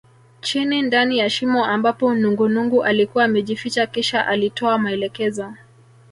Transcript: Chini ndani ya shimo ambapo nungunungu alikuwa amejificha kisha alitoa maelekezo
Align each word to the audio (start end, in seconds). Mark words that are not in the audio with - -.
Chini 0.41 0.81
ndani 0.81 1.17
ya 1.17 1.29
shimo 1.29 1.65
ambapo 1.65 2.13
nungunungu 2.15 2.83
alikuwa 2.83 3.23
amejificha 3.23 3.87
kisha 3.87 4.27
alitoa 4.27 4.77
maelekezo 4.77 5.53